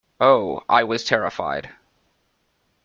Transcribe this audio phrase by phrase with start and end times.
[0.19, 1.69] Oh, I was terrified!